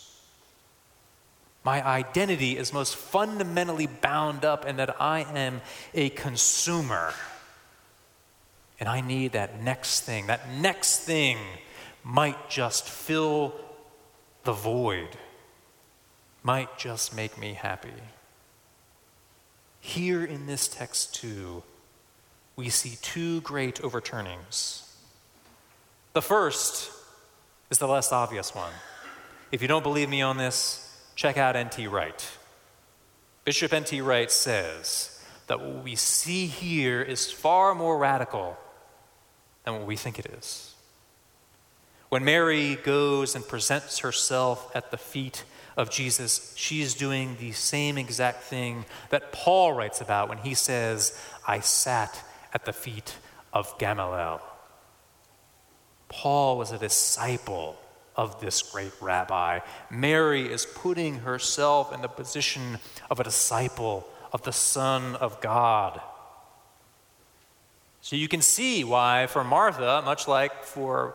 My 1.65 1.87
identity 1.87 2.57
is 2.57 2.73
most 2.73 2.97
fundamentally 2.97 3.87
bound 3.87 4.45
up 4.45 4.67
in 4.67 4.77
that 4.77 5.01
I 5.01 5.21
am 5.21 5.61
a 5.93 6.09
consumer. 6.11 7.15
And 8.81 8.89
I 8.89 9.01
need 9.01 9.33
that 9.33 9.63
next 9.63 10.01
thing. 10.01 10.27
That 10.27 10.51
next 10.51 11.01
thing 11.01 11.39
might 12.03 12.51
just 12.51 12.89
fill 12.89 13.55
the 14.45 14.53
void, 14.53 15.09
might 16.43 16.77
just 16.77 17.15
make 17.15 17.39
me 17.39 17.55
happy. 17.55 17.93
Here 19.85 20.25
in 20.25 20.47
this 20.47 20.67
text, 20.67 21.15
too, 21.15 21.63
we 22.57 22.71
see 22.71 22.97
two 23.03 23.43
great 23.43 23.83
overturnings. 23.83 24.91
The 26.15 26.23
first 26.23 26.91
is 27.71 27.77
the 27.77 27.87
less 27.87 28.11
obvious 28.11 28.55
one. 28.55 28.73
If 29.53 29.61
you 29.61 29.69
don't 29.69 29.83
believe 29.83 30.09
me 30.09 30.23
on 30.23 30.39
this, 30.39 30.91
check 31.17 31.37
out 31.37 31.55
N.T. 31.55 31.87
Wright. 31.87 32.27
Bishop 33.45 33.75
N.T. 33.75 34.01
Wright 34.01 34.31
says 34.31 35.23
that 35.49 35.61
what 35.61 35.85
we 35.85 35.97
see 35.97 36.47
here 36.47 37.03
is 37.03 37.31
far 37.31 37.75
more 37.75 37.99
radical 37.99 38.57
than 39.65 39.75
what 39.75 39.87
we 39.87 39.97
think 39.97 40.19
it 40.19 40.27
is. 40.39 40.75
When 42.09 42.25
Mary 42.25 42.77
goes 42.77 43.35
and 43.35 43.47
presents 43.47 43.99
herself 43.99 44.75
at 44.75 44.91
the 44.91 44.97
feet 44.97 45.45
of 45.77 45.91
Jesus, 45.91 46.55
she's 46.57 46.95
doing 46.95 47.37
the 47.41 47.53
same 47.53 47.99
exact 47.99 48.43
thing 48.43 48.85
that 49.11 49.33
Paul 49.33 49.73
writes 49.73 50.01
about 50.01 50.29
when 50.29 50.39
he 50.39 50.55
says, 50.55 51.19
I 51.47 51.61
sat 51.61 52.23
at 52.53 52.65
the 52.65 52.73
feet 52.73 53.17
of 53.53 53.77
Gamaliel. 53.79 54.41
Paul 56.09 56.59
was 56.59 56.71
a 56.71 56.79
disciple 56.79 57.77
of 58.17 58.41
this 58.41 58.63
great 58.63 58.93
rabbi. 59.01 59.59
Mary 59.91 60.47
is 60.47 60.67
putting 60.67 61.21
herself 61.21 61.93
in 61.93 62.03
the 62.03 62.09
position 62.09 62.79
of 63.11 63.19
a 63.19 63.25
disciple 63.25 64.07
of 64.33 64.43
the 64.43 64.53
Son 64.53 65.17
of 65.17 65.41
God. 65.41 66.01
So 68.01 68.17
you 68.17 68.29
can 68.29 68.43
see 68.43 68.85
why, 68.85 69.27
for 69.27 69.43
Martha, 69.43 70.03
much 70.05 70.29
like 70.29 70.65
for 70.65 71.15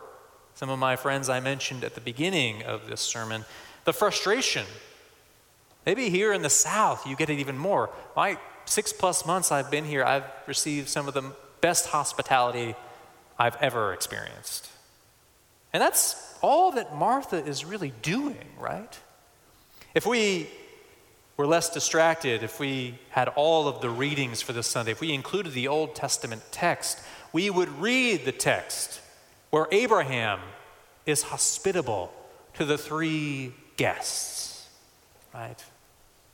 some 0.54 0.68
of 0.68 0.78
my 0.78 0.96
friends 0.96 1.28
I 1.28 1.40
mentioned 1.40 1.84
at 1.84 1.94
the 1.94 2.00
beginning 2.00 2.62
of 2.64 2.88
this 2.88 3.00
sermon, 3.00 3.44
the 3.84 3.92
frustration. 3.92 4.66
Maybe 5.86 6.10
here 6.10 6.32
in 6.32 6.42
the 6.42 6.50
South, 6.50 7.06
you 7.06 7.16
get 7.16 7.30
it 7.30 7.38
even 7.38 7.56
more. 7.56 7.90
My 8.16 8.38
six 8.64 8.92
plus 8.92 9.26
months 9.26 9.50
I've 9.50 9.70
been 9.70 9.84
here, 9.84 10.04
I've 10.04 10.24
received 10.46 10.88
some 10.88 11.08
of 11.08 11.14
the 11.14 11.32
best 11.60 11.86
hospitality 11.86 12.74
I've 13.38 13.56
ever 13.56 13.92
experienced. 13.92 14.68
And 15.72 15.80
that's 15.80 16.36
all 16.42 16.72
that 16.72 16.94
Martha 16.94 17.36
is 17.36 17.64
really 17.64 17.92
doing, 18.02 18.46
right? 18.58 18.98
If 19.94 20.06
we 20.06 20.48
were 21.36 21.46
less 21.46 21.70
distracted, 21.70 22.42
if 22.42 22.60
we 22.60 22.98
had 23.10 23.28
all 23.28 23.66
of 23.66 23.80
the 23.80 23.88
readings 23.88 24.42
for 24.42 24.52
this 24.52 24.66
Sunday, 24.66 24.92
if 24.92 25.00
we 25.00 25.12
included 25.12 25.52
the 25.52 25.68
Old 25.68 25.94
Testament 25.94 26.42
text, 26.50 27.00
we 27.32 27.48
would 27.48 27.68
read 27.80 28.24
the 28.24 28.32
text 28.32 29.00
where 29.50 29.66
Abraham 29.72 30.40
is 31.06 31.22
hospitable 31.22 32.12
to 32.54 32.64
the 32.64 32.76
three 32.76 33.54
guests, 33.80 34.68
right? 35.32 35.56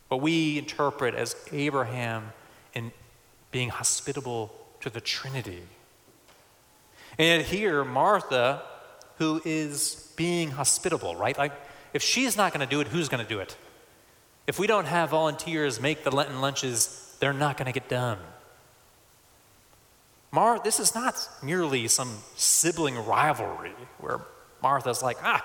What 0.08 0.20
we 0.20 0.58
interpret 0.58 1.14
as 1.14 1.36
Abraham 1.52 2.32
in 2.74 2.90
being 3.52 3.68
hospitable 3.68 4.52
to 4.80 4.90
the 4.90 5.00
Trinity. 5.00 5.62
And 7.20 7.44
here, 7.46 7.84
Martha, 7.84 8.62
who 9.18 9.40
is 9.44 10.12
being 10.16 10.50
hospitable, 10.50 11.14
right? 11.14 11.38
Like, 11.38 11.52
if 11.94 12.02
she's 12.02 12.36
not 12.36 12.52
going 12.52 12.66
to 12.66 12.74
do 12.74 12.80
it, 12.80 12.88
who's 12.88 13.08
going 13.08 13.22
to 13.22 13.28
do 13.28 13.38
it? 13.38 13.56
If 14.48 14.58
we 14.58 14.66
don't 14.66 14.86
have 14.86 15.10
volunteers 15.10 15.80
make 15.80 16.02
the 16.02 16.10
Lenten 16.10 16.40
lunches, 16.40 17.16
they're 17.20 17.32
not 17.32 17.56
going 17.56 17.66
to 17.66 17.72
get 17.72 17.88
done. 17.88 18.18
Mar, 20.32 20.58
this 20.58 20.80
is 20.80 20.96
not 20.96 21.28
merely 21.44 21.86
some 21.86 22.18
sibling 22.34 22.96
rivalry 23.06 23.76
where 24.00 24.22
Martha's 24.60 25.00
like, 25.00 25.18
ah, 25.22 25.44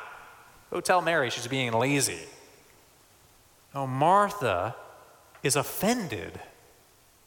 Go 0.71 0.79
tell 0.79 1.01
Mary 1.01 1.29
she's 1.29 1.47
being 1.47 1.73
lazy. 1.73 2.19
No, 3.75 3.85
Martha 3.85 4.75
is 5.43 5.55
offended 5.55 6.39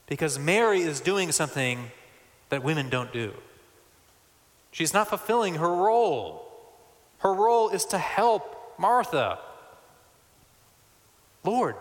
because 0.06 0.38
Mary 0.38 0.80
is 0.80 1.00
doing 1.00 1.30
something 1.30 1.90
that 2.48 2.64
women 2.64 2.88
don't 2.88 3.12
do. 3.12 3.34
She's 4.72 4.94
not 4.94 5.08
fulfilling 5.08 5.56
her 5.56 5.68
role. 5.68 6.50
Her 7.18 7.32
role 7.32 7.68
is 7.68 7.84
to 7.86 7.98
help 7.98 8.74
Martha. 8.78 9.38
Lord, 11.44 11.76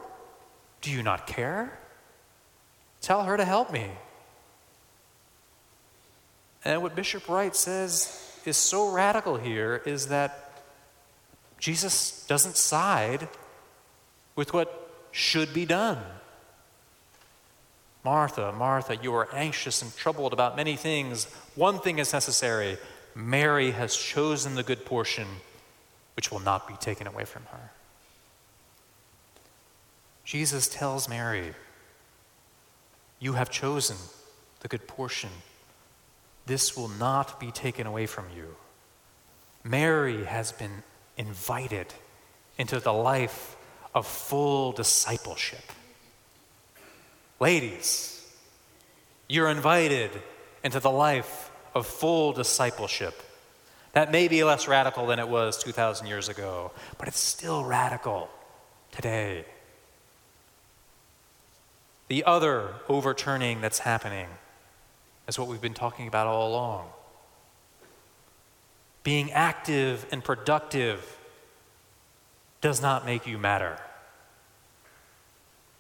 do 0.82 0.92
you 0.92 1.02
not 1.02 1.28
care? 1.28 1.80
Tell 3.02 3.24
her 3.24 3.38
to 3.38 3.46
help 3.46 3.72
me. 3.72 3.90
And 6.66 6.82
what 6.82 6.96
Bishop 6.96 7.28
Wright 7.28 7.56
says 7.56 8.40
is 8.46 8.58
so 8.58 8.92
radical 8.92 9.38
here 9.38 9.82
is 9.86 10.08
that 10.08 10.43
Jesus 11.64 12.26
doesn't 12.28 12.58
side 12.58 13.30
with 14.36 14.54
what 14.54 15.08
should 15.12 15.54
be 15.54 15.66
done. 15.66 15.98
Martha, 18.04 18.52
Martha, 18.52 18.98
you 18.98 19.14
are 19.14 19.34
anxious 19.34 19.82
and 19.82 19.96
troubled 19.96 20.34
about 20.34 20.58
many 20.58 20.76
things. 20.76 21.24
One 21.56 21.80
thing 21.80 22.00
is 22.00 22.12
necessary 22.12 22.78
Mary 23.16 23.72
has 23.72 23.96
chosen 23.96 24.56
the 24.56 24.64
good 24.64 24.84
portion, 24.84 25.26
which 26.18 26.30
will 26.30 26.42
not 26.42 26.68
be 26.68 26.74
taken 26.74 27.08
away 27.08 27.24
from 27.24 27.44
her. 27.44 27.72
Jesus 30.26 30.68
tells 30.68 31.08
Mary, 31.08 31.54
You 33.22 33.34
have 33.34 33.50
chosen 33.50 33.96
the 34.60 34.68
good 34.68 34.86
portion. 34.86 35.30
This 36.46 36.76
will 36.76 36.90
not 36.90 37.40
be 37.40 37.52
taken 37.52 37.88
away 37.88 38.06
from 38.06 38.26
you. 38.36 38.58
Mary 39.64 40.26
has 40.26 40.52
been 40.52 40.84
invited 41.18 41.88
into 42.58 42.80
the 42.80 42.94
life 42.94 43.56
of 43.94 44.08
full 44.08 44.72
discipleship. 44.72 45.72
Ladies, 47.40 48.26
you're 49.28 49.50
invited 49.50 50.12
into 50.64 50.80
the 50.80 50.92
life 50.92 51.52
of 51.76 51.86
full 51.86 52.34
discipleship. 52.34 53.22
That 53.94 54.12
may 54.12 54.28
be 54.28 54.44
less 54.44 54.68
radical 54.68 55.06
than 55.06 55.20
it 55.20 55.28
was 55.28 55.62
2,000 55.62 56.08
years 56.08 56.30
ago, 56.30 56.72
but 56.98 57.08
it's 57.08 57.20
still 57.20 57.64
radical 57.64 58.30
today. 58.92 59.46
The 62.08 62.24
other 62.24 62.74
overturning 62.90 63.62
that's 63.62 63.80
happening 63.80 64.28
is 65.28 65.38
what 65.38 65.48
we've 65.48 65.62
been 65.62 65.74
talking 65.74 66.08
about 66.08 66.28
all 66.28 66.50
along 66.50 66.90
being 69.04 69.32
active 69.32 70.06
and 70.12 70.24
productive 70.24 71.18
does 72.62 72.82
not 72.82 73.06
make 73.06 73.28
you 73.28 73.38
matter. 73.38 73.78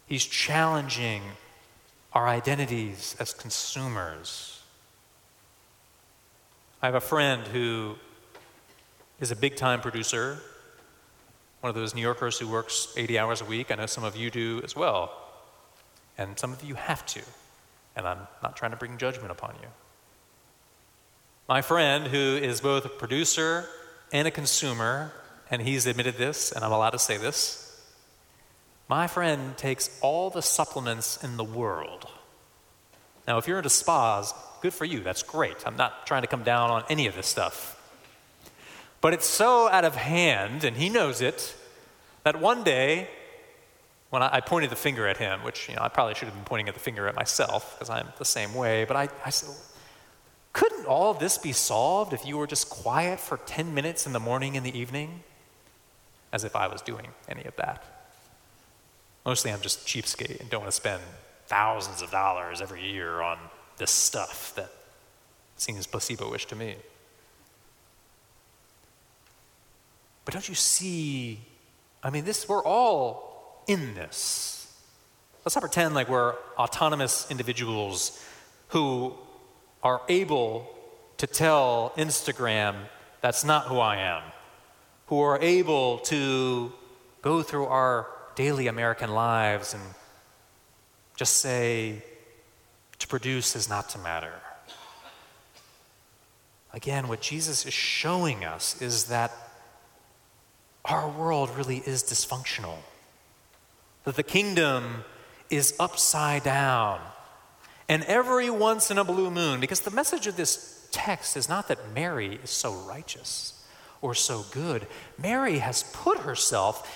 He's 0.05 0.25
challenging 0.25 1.21
our 2.11 2.27
identities 2.27 3.15
as 3.19 3.33
consumers. 3.33 4.61
I 6.81 6.87
have 6.87 6.95
a 6.95 7.01
friend 7.01 7.47
who 7.47 7.95
is 9.19 9.31
a 9.31 9.35
big 9.35 9.55
time 9.55 9.79
producer, 9.79 10.37
one 11.61 11.69
of 11.69 11.75
those 11.75 11.95
New 11.95 12.01
Yorkers 12.01 12.37
who 12.37 12.47
works 12.47 12.93
80 12.97 13.17
hours 13.17 13.41
a 13.41 13.45
week. 13.45 13.71
I 13.71 13.75
know 13.75 13.85
some 13.85 14.03
of 14.03 14.17
you 14.17 14.29
do 14.29 14.61
as 14.65 14.75
well. 14.75 15.17
And 16.17 16.37
some 16.37 16.51
of 16.51 16.61
you 16.63 16.75
have 16.75 17.05
to. 17.07 17.21
And 17.95 18.05
I'm 18.05 18.27
not 18.43 18.57
trying 18.57 18.71
to 18.71 18.77
bring 18.77 18.97
judgment 18.97 19.31
upon 19.31 19.55
you. 19.61 19.67
My 21.47 21.61
friend, 21.61 22.07
who 22.07 22.37
is 22.37 22.61
both 22.61 22.85
a 22.85 22.89
producer 22.89 23.67
and 24.13 24.25
a 24.27 24.31
consumer, 24.31 25.11
and 25.51 25.61
he's 25.61 25.85
admitted 25.85 26.15
this, 26.15 26.53
and 26.53 26.63
I'm 26.63 26.71
allowed 26.71 26.91
to 26.91 26.99
say 26.99 27.17
this. 27.17 27.59
My 28.87 29.07
friend 29.07 29.57
takes 29.57 29.99
all 30.01 30.29
the 30.29 30.41
supplements 30.41 31.21
in 31.21 31.35
the 31.35 31.43
world. 31.43 32.07
Now, 33.27 33.39
if 33.39 33.47
you're 33.47 33.57
into 33.57 33.69
spas, 33.69 34.33
good 34.61 34.73
for 34.73 34.85
you. 34.85 35.01
That's 35.01 35.21
great. 35.21 35.67
I'm 35.67 35.75
not 35.75 36.07
trying 36.07 36.21
to 36.21 36.29
come 36.29 36.43
down 36.43 36.71
on 36.71 36.85
any 36.89 37.07
of 37.07 37.15
this 37.15 37.27
stuff. 37.27 37.77
But 39.01 39.13
it's 39.13 39.25
so 39.25 39.67
out 39.67 39.83
of 39.83 39.95
hand, 39.95 40.63
and 40.63 40.77
he 40.77 40.87
knows 40.87 41.19
it, 41.19 41.55
that 42.23 42.39
one 42.39 42.63
day, 42.63 43.09
when 44.11 44.23
I, 44.23 44.35
I 44.35 44.39
pointed 44.39 44.69
the 44.69 44.77
finger 44.77 45.07
at 45.07 45.17
him, 45.17 45.41
which 45.43 45.67
you 45.67 45.75
know, 45.75 45.81
I 45.81 45.89
probably 45.89 46.15
should 46.15 46.29
have 46.29 46.35
been 46.35 46.45
pointing 46.45 46.69
at 46.69 46.73
the 46.73 46.79
finger 46.79 47.05
at 47.09 47.15
myself 47.15 47.75
because 47.75 47.89
I'm 47.89 48.07
the 48.17 48.23
same 48.23 48.53
way, 48.53 48.85
but 48.85 48.95
I, 48.95 49.09
I 49.25 49.29
said, 49.29 49.49
couldn't 50.53 50.85
all 50.85 51.11
of 51.11 51.19
this 51.19 51.37
be 51.37 51.51
solved 51.51 52.13
if 52.13 52.25
you 52.25 52.37
were 52.37 52.47
just 52.47 52.69
quiet 52.69 53.19
for 53.19 53.37
10 53.37 53.73
minutes 53.73 54.05
in 54.05 54.13
the 54.13 54.19
morning 54.19 54.55
and 54.55 54.65
the 54.65 54.77
evening? 54.77 55.23
as 56.33 56.43
if 56.43 56.55
I 56.55 56.67
was 56.67 56.81
doing 56.81 57.07
any 57.29 57.43
of 57.45 57.55
that. 57.57 57.85
Mostly 59.23 59.51
I'm 59.51 59.61
just 59.61 59.85
cheapskate 59.87 60.41
and 60.41 60.49
don't 60.49 60.61
want 60.61 60.71
to 60.71 60.75
spend 60.75 61.01
thousands 61.45 62.01
of 62.01 62.11
dollars 62.11 62.59
every 62.59 62.83
year 62.83 63.21
on 63.21 63.37
this 63.77 63.91
stuff 63.91 64.53
that 64.55 64.69
seems 65.55 65.85
placebo-ish 65.85 66.47
to 66.47 66.55
me. 66.55 66.75
But 70.25 70.33
don't 70.33 70.49
you 70.49 70.55
see? 70.55 71.39
I 72.01 72.09
mean, 72.09 72.25
this 72.25 72.49
we're 72.49 72.63
all 72.63 73.63
in 73.67 73.93
this. 73.93 74.73
Let's 75.45 75.55
not 75.55 75.61
pretend 75.61 75.93
like 75.93 76.09
we're 76.09 76.33
autonomous 76.57 77.29
individuals 77.29 78.25
who 78.69 79.13
are 79.83 80.01
able 80.07 80.69
to 81.17 81.27
tell 81.27 81.93
Instagram 81.97 82.75
that's 83.21 83.43
not 83.43 83.67
who 83.67 83.79
I 83.79 83.97
am, 83.97 84.23
who 85.07 85.19
are 85.19 85.39
able 85.39 85.99
to 85.99 86.71
go 87.21 87.43
through 87.43 87.65
our 87.65 88.07
daily 88.35 88.67
American 88.67 89.11
lives 89.11 89.73
and 89.73 89.83
just 91.15 91.37
say, 91.37 92.01
to 92.99 93.07
produce 93.07 93.55
is 93.55 93.69
not 93.69 93.89
to 93.89 93.99
matter. 93.99 94.33
Again, 96.73 97.07
what 97.07 97.21
Jesus 97.21 97.65
is 97.65 97.73
showing 97.73 98.43
us 98.43 98.81
is 98.81 99.05
that 99.05 99.31
our 100.85 101.07
world 101.09 101.49
really 101.55 101.77
is 101.85 102.03
dysfunctional, 102.03 102.77
that 104.05 104.15
the 104.15 104.23
kingdom 104.23 105.03
is 105.49 105.75
upside 105.79 106.43
down. 106.43 106.99
And 107.93 108.03
every 108.05 108.49
once 108.49 108.89
in 108.89 108.97
a 108.97 109.03
blue 109.03 109.29
moon, 109.29 109.59
because 109.59 109.81
the 109.81 109.91
message 109.91 110.25
of 110.25 110.35
this 110.35 110.87
text 110.91 111.37
is 111.37 111.47
not 111.47 111.67
that 111.67 111.93
Mary 111.93 112.39
is 112.43 112.49
so 112.49 112.73
righteous 112.73 113.63
or 114.01 114.15
so 114.15 114.45
good, 114.49 114.87
Mary 115.21 115.59
has 115.59 115.83
put 115.93 116.17
herself, 116.17 116.91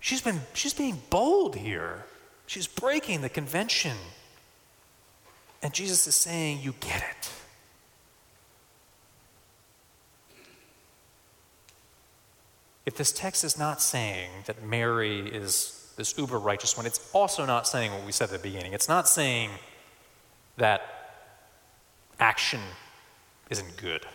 she's, 0.00 0.22
been, 0.22 0.40
she's 0.54 0.72
being 0.72 1.02
bold 1.10 1.54
here. 1.54 2.06
She's 2.46 2.66
breaking 2.66 3.20
the 3.20 3.28
convention. 3.28 3.94
And 5.62 5.74
Jesus 5.74 6.06
is 6.06 6.16
saying, 6.16 6.60
You 6.62 6.72
get 6.80 7.02
it. 7.02 7.30
If 12.86 12.96
this 12.96 13.12
text 13.12 13.44
is 13.44 13.58
not 13.58 13.82
saying 13.82 14.30
that 14.46 14.64
Mary 14.64 15.28
is 15.28 15.92
this 15.98 16.16
uber 16.16 16.38
righteous 16.38 16.74
one, 16.74 16.86
it's 16.86 17.10
also 17.12 17.44
not 17.44 17.68
saying 17.68 17.92
what 17.92 18.06
we 18.06 18.12
said 18.12 18.30
at 18.30 18.30
the 18.30 18.48
beginning. 18.48 18.72
It's 18.72 18.88
not 18.88 19.10
saying 19.10 19.50
that 20.56 20.82
action 22.18 22.60
isn't 23.50 23.76
good. 23.76 24.06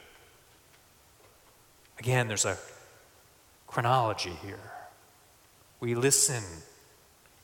Again, 2.00 2.28
there's 2.28 2.46
a 2.46 2.58
chronology 3.66 4.34
here. 4.44 4.60
We 5.80 5.96
listen 5.96 6.44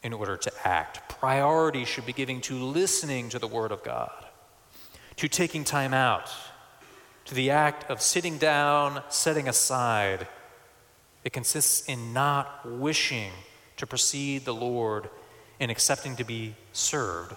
in 0.04 0.14
order 0.14 0.38
to 0.38 0.52
act. 0.64 1.10
Priority 1.20 1.86
should 1.86 2.06
be 2.06 2.14
given 2.14 2.42
to 2.42 2.56
listening 2.56 3.30
to 3.30 3.40
the 3.40 3.48
Word 3.48 3.72
of 3.72 3.84
God, 3.84 4.26
to 5.18 5.28
taking 5.28 5.64
time 5.64 5.94
out, 5.94 6.30
to 7.26 7.36
the 7.36 7.52
act 7.52 7.90
of 7.90 8.02
sitting 8.02 8.38
down, 8.38 9.02
setting 9.10 9.48
aside 9.48 10.28
it 11.24 11.32
consists 11.32 11.88
in 11.88 12.14
not 12.14 12.66
wishing 12.66 13.32
to 13.78 13.88
precede 13.88 14.46
the 14.46 14.54
Lord 14.54 15.10
in 15.60 15.70
accepting 15.70 16.16
to 16.18 16.24
be 16.24 16.56
served 16.74 17.36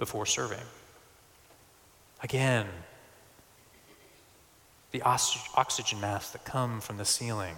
before 0.00 0.26
serving. 0.26 0.58
Again, 2.22 2.66
the 4.90 5.02
oxygen 5.02 6.00
masks 6.00 6.32
that 6.32 6.44
come 6.44 6.80
from 6.80 6.96
the 6.96 7.04
ceiling. 7.04 7.54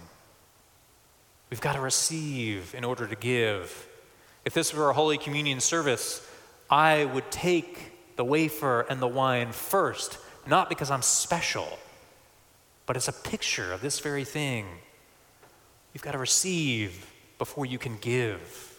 We've 1.49 1.61
got 1.61 1.73
to 1.73 1.81
receive 1.81 2.75
in 2.75 2.83
order 2.83 3.07
to 3.07 3.15
give. 3.15 3.87
If 4.45 4.53
this 4.53 4.73
were 4.73 4.89
a 4.89 4.93
Holy 4.93 5.17
Communion 5.17 5.59
service, 5.59 6.27
I 6.69 7.05
would 7.05 7.31
take 7.31 8.15
the 8.17 8.23
wafer 8.23 8.81
and 8.81 9.01
the 9.01 9.07
wine 9.07 9.51
first, 9.51 10.19
not 10.45 10.69
because 10.69 10.91
I'm 10.91 11.01
special, 11.01 11.79
but 12.85 12.95
it's 12.95 13.07
a 13.07 13.13
picture 13.13 13.73
of 13.73 13.81
this 13.81 13.99
very 13.99 14.25
thing. 14.25 14.67
You've 15.93 16.03
got 16.03 16.11
to 16.11 16.17
receive 16.17 17.09
before 17.37 17.65
you 17.65 17.79
can 17.79 17.97
give. 17.97 18.72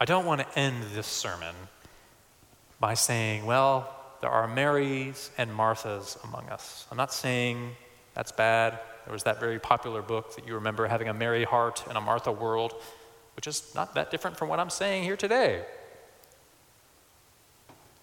I 0.00 0.04
don't 0.04 0.26
want 0.26 0.40
to 0.40 0.58
end 0.58 0.82
this 0.94 1.08
sermon 1.08 1.54
by 2.78 2.94
saying, 2.94 3.44
well, 3.44 3.92
there 4.20 4.30
are 4.30 4.46
Marys 4.46 5.30
and 5.36 5.50
Marthas 5.50 6.22
among 6.24 6.48
us. 6.50 6.86
I'm 6.90 6.96
not 6.96 7.12
saying 7.12 7.70
that's 8.14 8.30
bad. 8.30 8.78
There 9.04 9.12
was 9.12 9.24
that 9.24 9.40
very 9.40 9.58
popular 9.58 10.02
book 10.02 10.36
that 10.36 10.46
you 10.46 10.54
remember 10.54 10.86
having 10.86 11.08
a 11.08 11.14
Mary 11.14 11.44
heart 11.44 11.84
and 11.88 11.96
a 11.96 12.00
Martha 12.00 12.30
world, 12.30 12.74
which 13.34 13.46
is 13.48 13.72
not 13.74 13.94
that 13.94 14.10
different 14.10 14.36
from 14.36 14.48
what 14.48 14.60
I'm 14.60 14.70
saying 14.70 15.02
here 15.02 15.16
today. 15.16 15.64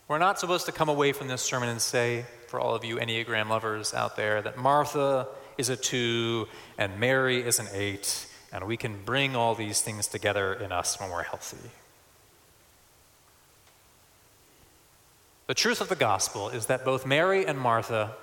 We're 0.07 0.17
not 0.17 0.37
supposed 0.39 0.65
to 0.65 0.71
come 0.71 0.89
away 0.89 1.13
from 1.13 1.27
this 1.29 1.41
sermon 1.41 1.69
and 1.69 1.81
say, 1.81 2.25
for 2.47 2.59
all 2.59 2.75
of 2.75 2.83
you 2.83 2.97
Enneagram 2.97 3.49
lovers 3.49 3.93
out 3.93 4.17
there, 4.17 4.41
that 4.41 4.57
Martha 4.57 5.27
is 5.57 5.69
a 5.69 5.75
two, 5.75 6.47
and 6.77 6.99
Mary 6.99 7.41
is 7.41 7.59
an 7.59 7.67
eight, 7.73 8.27
and 8.51 8.67
we 8.67 8.77
can 8.77 9.01
bring 9.03 9.35
all 9.35 9.55
these 9.55 9.81
things 9.81 10.07
together 10.07 10.53
in 10.53 10.71
us 10.71 10.99
when 10.99 11.09
we're 11.09 11.23
healthy. 11.23 11.71
The 15.47 15.53
truth 15.53 15.81
of 15.81 15.89
the 15.89 15.95
gospel 15.95 16.49
is 16.49 16.65
that 16.67 16.83
both 16.83 17.05
Mary 17.05 17.45
and 17.45 17.59
Martha 17.59 18.15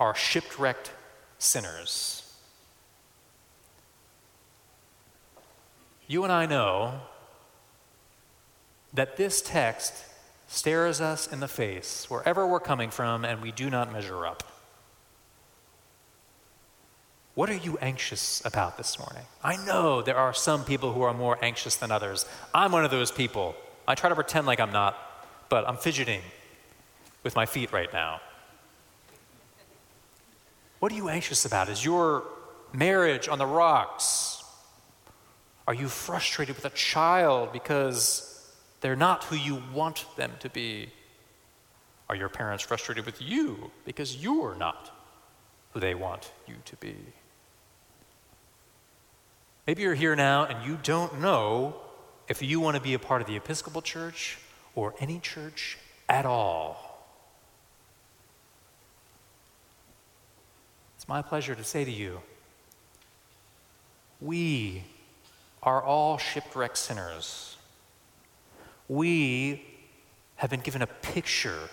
are 0.00 0.14
shipwrecked 0.14 0.90
sinners. 1.38 2.20
You 6.06 6.24
and 6.24 6.32
I 6.32 6.46
know 6.46 7.00
that 8.92 9.16
this 9.16 9.40
text 9.40 10.04
stares 10.48 11.00
us 11.00 11.32
in 11.32 11.40
the 11.40 11.48
face 11.48 12.08
wherever 12.10 12.46
we're 12.46 12.60
coming 12.60 12.90
from 12.90 13.24
and 13.24 13.40
we 13.40 13.52
do 13.52 13.70
not 13.70 13.92
measure 13.92 14.26
up. 14.26 14.42
What 17.34 17.50
are 17.50 17.56
you 17.56 17.78
anxious 17.78 18.44
about 18.44 18.76
this 18.76 18.98
morning? 18.98 19.24
I 19.42 19.56
know 19.56 20.02
there 20.02 20.16
are 20.16 20.32
some 20.32 20.64
people 20.64 20.92
who 20.92 21.02
are 21.02 21.12
more 21.12 21.36
anxious 21.42 21.74
than 21.74 21.90
others. 21.90 22.26
I'm 22.54 22.70
one 22.70 22.84
of 22.84 22.92
those 22.92 23.10
people. 23.10 23.56
I 23.88 23.96
try 23.96 24.08
to 24.08 24.14
pretend 24.14 24.46
like 24.46 24.60
I'm 24.60 24.72
not, 24.72 24.96
but 25.54 25.68
I'm 25.68 25.76
fidgeting 25.76 26.20
with 27.22 27.36
my 27.36 27.46
feet 27.46 27.72
right 27.72 27.92
now. 27.92 28.20
What 30.80 30.90
are 30.90 30.96
you 30.96 31.08
anxious 31.08 31.44
about? 31.44 31.68
Is 31.68 31.84
your 31.84 32.24
marriage 32.72 33.28
on 33.28 33.38
the 33.38 33.46
rocks? 33.46 34.42
Are 35.68 35.74
you 35.74 35.86
frustrated 35.86 36.56
with 36.56 36.64
a 36.64 36.70
child 36.70 37.52
because 37.52 38.52
they're 38.80 38.96
not 38.96 39.22
who 39.22 39.36
you 39.36 39.62
want 39.72 40.06
them 40.16 40.32
to 40.40 40.50
be? 40.50 40.88
Are 42.08 42.16
your 42.16 42.28
parents 42.28 42.64
frustrated 42.64 43.06
with 43.06 43.22
you 43.22 43.70
because 43.84 44.16
you're 44.16 44.56
not 44.56 44.90
who 45.70 45.78
they 45.78 45.94
want 45.94 46.32
you 46.48 46.56
to 46.64 46.74
be? 46.78 46.96
Maybe 49.68 49.82
you're 49.82 49.94
here 49.94 50.16
now 50.16 50.46
and 50.46 50.66
you 50.66 50.80
don't 50.82 51.20
know 51.20 51.76
if 52.26 52.42
you 52.42 52.58
want 52.58 52.74
to 52.76 52.82
be 52.82 52.94
a 52.94 52.98
part 52.98 53.20
of 53.22 53.28
the 53.28 53.36
Episcopal 53.36 53.82
Church 53.82 54.38
or 54.74 54.94
any 54.98 55.18
church 55.18 55.78
at 56.08 56.26
all. 56.26 56.94
It's 60.96 61.08
my 61.08 61.22
pleasure 61.22 61.54
to 61.54 61.64
say 61.64 61.84
to 61.84 61.90
you 61.90 62.20
we 64.20 64.84
are 65.62 65.82
all 65.82 66.18
shipwrecked 66.18 66.78
sinners. 66.78 67.56
We 68.88 69.64
have 70.36 70.50
been 70.50 70.60
given 70.60 70.82
a 70.82 70.86
picture 70.86 71.68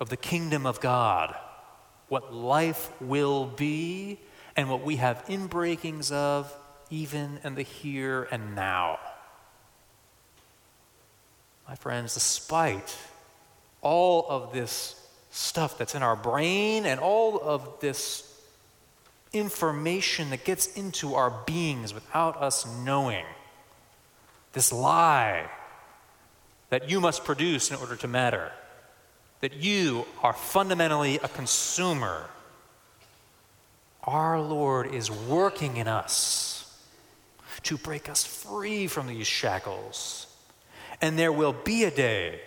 of 0.00 0.08
the 0.08 0.16
kingdom 0.16 0.66
of 0.66 0.80
God, 0.80 1.34
what 2.08 2.32
life 2.32 2.90
will 3.00 3.46
be, 3.46 4.18
and 4.56 4.68
what 4.70 4.82
we 4.82 4.96
have 4.96 5.24
inbreakings 5.26 6.10
of 6.12 6.52
even 6.90 7.40
in 7.44 7.54
the 7.54 7.62
here 7.62 8.28
and 8.30 8.54
now. 8.54 8.98
My 11.68 11.74
friends, 11.74 12.14
despite 12.14 12.96
all 13.82 14.26
of 14.28 14.52
this 14.54 14.94
stuff 15.30 15.76
that's 15.76 15.94
in 15.94 16.02
our 16.02 16.16
brain 16.16 16.86
and 16.86 16.98
all 16.98 17.38
of 17.38 17.80
this 17.80 18.24
information 19.34 20.30
that 20.30 20.44
gets 20.44 20.74
into 20.78 21.14
our 21.14 21.30
beings 21.46 21.92
without 21.92 22.40
us 22.40 22.66
knowing, 22.84 23.26
this 24.54 24.72
lie 24.72 25.50
that 26.70 26.88
you 26.88 27.00
must 27.00 27.24
produce 27.24 27.70
in 27.70 27.76
order 27.76 27.96
to 27.96 28.08
matter, 28.08 28.50
that 29.40 29.52
you 29.52 30.06
are 30.22 30.32
fundamentally 30.32 31.16
a 31.18 31.28
consumer, 31.28 32.24
our 34.04 34.40
Lord 34.40 34.94
is 34.94 35.10
working 35.10 35.76
in 35.76 35.86
us 35.86 36.74
to 37.64 37.76
break 37.76 38.08
us 38.08 38.24
free 38.24 38.86
from 38.86 39.06
these 39.06 39.26
shackles. 39.26 40.27
And 41.00 41.18
there 41.18 41.32
will 41.32 41.52
be 41.52 41.84
a 41.84 41.90
day 41.90 42.40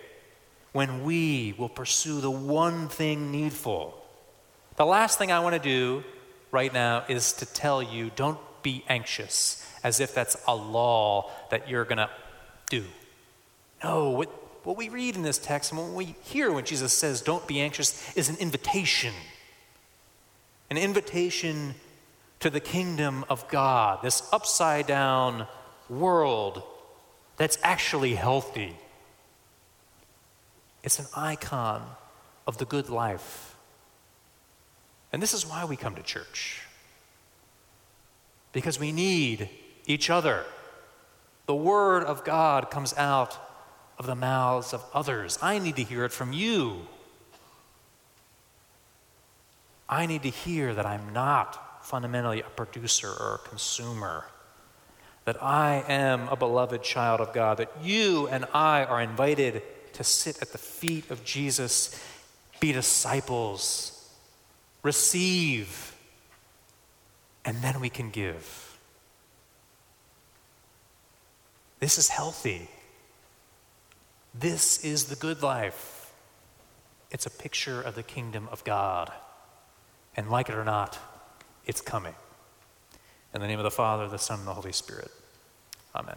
when 0.72 1.04
we 1.04 1.54
will 1.58 1.68
pursue 1.68 2.20
the 2.20 2.30
one 2.30 2.88
thing 2.88 3.30
needful. 3.30 3.98
The 4.76 4.86
last 4.86 5.18
thing 5.18 5.30
I 5.30 5.40
want 5.40 5.54
to 5.54 5.60
do 5.60 6.04
right 6.50 6.72
now 6.72 7.04
is 7.08 7.32
to 7.34 7.46
tell 7.46 7.82
you 7.82 8.10
don't 8.16 8.38
be 8.62 8.84
anxious, 8.88 9.66
as 9.82 10.00
if 10.00 10.14
that's 10.14 10.36
a 10.46 10.54
law 10.54 11.30
that 11.50 11.68
you're 11.68 11.84
going 11.84 11.98
to 11.98 12.10
do. 12.70 12.84
No, 13.82 14.10
what, 14.10 14.28
what 14.64 14.76
we 14.76 14.88
read 14.88 15.16
in 15.16 15.22
this 15.22 15.38
text 15.38 15.72
and 15.72 15.80
what 15.80 15.90
we 15.90 16.14
hear 16.22 16.52
when 16.52 16.64
Jesus 16.64 16.92
says, 16.92 17.20
don't 17.20 17.46
be 17.46 17.60
anxious, 17.60 18.16
is 18.16 18.28
an 18.28 18.36
invitation. 18.36 19.12
An 20.70 20.78
invitation 20.78 21.74
to 22.40 22.48
the 22.48 22.60
kingdom 22.60 23.24
of 23.28 23.46
God, 23.48 24.00
this 24.02 24.22
upside 24.32 24.86
down 24.86 25.46
world 25.88 26.62
that's 27.42 27.58
actually 27.64 28.14
healthy. 28.14 28.76
It's 30.84 31.00
an 31.00 31.06
icon 31.16 31.82
of 32.46 32.58
the 32.58 32.64
good 32.64 32.88
life. 32.88 33.56
And 35.12 35.20
this 35.20 35.34
is 35.34 35.44
why 35.44 35.64
we 35.64 35.74
come 35.74 35.96
to 35.96 36.04
church. 36.04 36.62
Because 38.52 38.78
we 38.78 38.92
need 38.92 39.48
each 39.86 40.08
other. 40.08 40.44
The 41.46 41.54
Word 41.56 42.04
of 42.04 42.22
God 42.22 42.70
comes 42.70 42.96
out 42.96 43.36
of 43.98 44.06
the 44.06 44.14
mouths 44.14 44.72
of 44.72 44.84
others. 44.94 45.36
I 45.42 45.58
need 45.58 45.74
to 45.74 45.82
hear 45.82 46.04
it 46.04 46.12
from 46.12 46.32
you. 46.32 46.86
I 49.88 50.06
need 50.06 50.22
to 50.22 50.30
hear 50.30 50.72
that 50.74 50.86
I'm 50.86 51.12
not 51.12 51.84
fundamentally 51.84 52.40
a 52.40 52.50
producer 52.50 53.08
or 53.08 53.40
a 53.44 53.48
consumer, 53.48 54.26
that 55.24 55.42
I 55.42 55.84
am 55.88 56.28
a 56.28 56.36
beloved 56.36 56.82
child 56.82 57.20
of 57.20 57.32
God, 57.32 57.58
that 57.58 57.72
you 57.82 58.26
and 58.28 58.44
I 58.52 58.84
are 58.84 59.00
invited 59.00 59.62
to 59.94 60.04
sit 60.04 60.40
at 60.42 60.52
the 60.52 60.58
feet 60.58 61.10
of 61.10 61.24
Jesus, 61.24 62.02
be 62.60 62.72
disciples, 62.72 64.10
receive, 64.82 65.94
and 67.44 67.62
then 67.62 67.80
we 67.80 67.88
can 67.88 68.10
give. 68.10 68.78
This 71.78 71.98
is 71.98 72.08
healthy. 72.08 72.68
This 74.34 74.84
is 74.84 75.06
the 75.06 75.16
good 75.16 75.42
life. 75.42 76.12
It's 77.10 77.26
a 77.26 77.30
picture 77.30 77.82
of 77.82 77.94
the 77.94 78.02
kingdom 78.02 78.48
of 78.50 78.64
God. 78.64 79.12
And 80.16 80.30
like 80.30 80.48
it 80.48 80.54
or 80.54 80.64
not, 80.64 80.98
it's 81.66 81.80
coming. 81.80 82.14
In 83.34 83.40
the 83.40 83.46
name 83.46 83.58
of 83.58 83.64
the 83.64 83.70
Father, 83.70 84.08
the 84.08 84.18
Son, 84.18 84.40
and 84.40 84.48
the 84.48 84.54
Holy 84.54 84.72
Spirit. 84.72 85.10
Amen. 85.94 86.16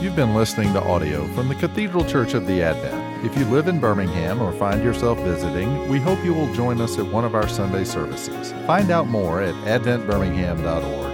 You've 0.00 0.16
been 0.16 0.34
listening 0.34 0.72
to 0.72 0.82
audio 0.82 1.26
from 1.34 1.48
the 1.48 1.54
Cathedral 1.56 2.04
Church 2.04 2.34
of 2.34 2.46
the 2.46 2.62
Advent. 2.62 3.26
If 3.26 3.36
you 3.36 3.44
live 3.46 3.68
in 3.68 3.80
Birmingham 3.80 4.40
or 4.40 4.52
find 4.52 4.82
yourself 4.82 5.18
visiting, 5.18 5.90
we 5.90 5.98
hope 5.98 6.24
you 6.24 6.32
will 6.32 6.52
join 6.54 6.80
us 6.80 6.98
at 6.98 7.04
one 7.04 7.24
of 7.24 7.34
our 7.34 7.48
Sunday 7.48 7.84
services. 7.84 8.52
Find 8.66 8.90
out 8.90 9.08
more 9.08 9.42
at 9.42 9.54
adventbirmingham.org. 9.66 11.09